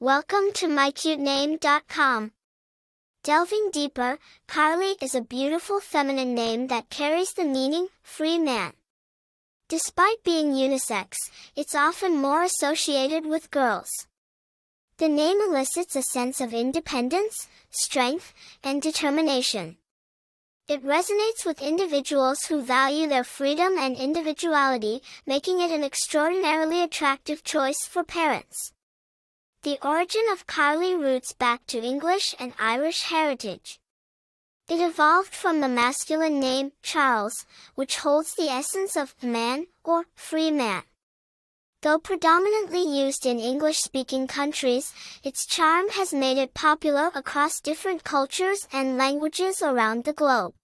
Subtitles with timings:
[0.00, 2.30] Welcome to mycutename.com.
[3.24, 8.74] Delving deeper, Carley is a beautiful feminine name that carries the meaning, free man.
[9.68, 11.16] Despite being unisex,
[11.56, 13.88] it's often more associated with girls.
[14.98, 19.78] The name elicits a sense of independence, strength, and determination.
[20.68, 27.42] It resonates with individuals who value their freedom and individuality, making it an extraordinarily attractive
[27.42, 28.72] choice for parents.
[29.62, 33.80] The origin of Carley roots back to English and Irish heritage.
[34.68, 40.52] It evolved from the masculine name, Charles, which holds the essence of man or free
[40.52, 40.84] man.
[41.82, 44.92] Though predominantly used in English-speaking countries,
[45.24, 50.54] its charm has made it popular across different cultures and languages around the globe.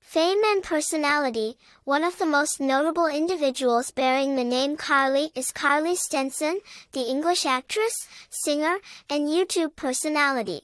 [0.00, 5.96] Fame and personality, one of the most notable individuals bearing the name Carley is Carley
[5.96, 6.60] Stenson,
[6.92, 8.78] the English actress, singer,
[9.10, 10.62] and YouTube personality.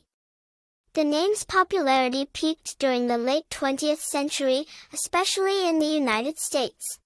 [0.95, 6.99] The name's popularity peaked during the late 20th century, especially in the United States.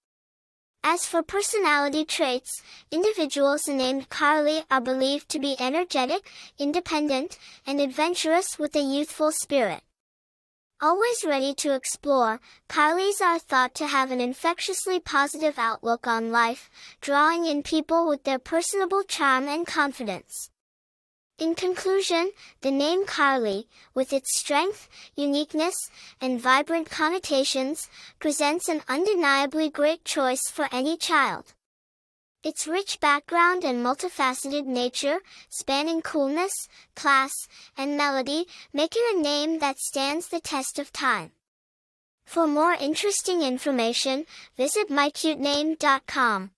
[0.84, 2.62] As for personality traits,
[2.92, 9.82] individuals named Carley are believed to be energetic, independent, and adventurous with a youthful spirit.
[10.80, 16.70] Always ready to explore, Carleys are thought to have an infectiously positive outlook on life,
[17.00, 20.50] drawing in people with their personable charm and confidence.
[21.36, 25.74] In conclusion, the name Carley, with its strength, uniqueness,
[26.20, 27.88] and vibrant connotations,
[28.20, 31.54] presents an undeniably great choice for any child.
[32.44, 37.32] Its rich background and multifaceted nature, spanning coolness, class,
[37.76, 41.32] and melody, make it a name that stands the test of time.
[42.24, 44.24] For more interesting information,
[44.56, 46.50] visit mycutename.com.